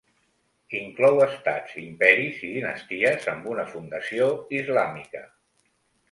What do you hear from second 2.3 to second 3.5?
i dinasties amb